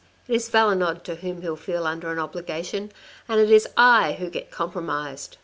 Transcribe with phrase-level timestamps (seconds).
[0.27, 2.91] It is Valenod to whom he'll feel under an obligation,
[3.29, 5.37] and it is I who get compromised.